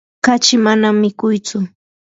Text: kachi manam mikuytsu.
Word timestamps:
kachi 0.25 0.55
manam 0.65 0.95
mikuytsu. 1.03 1.57